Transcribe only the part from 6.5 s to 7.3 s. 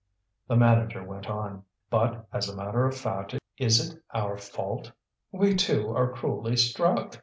struck.